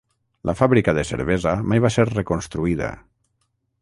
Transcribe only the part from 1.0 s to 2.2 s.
cervesa mai va ser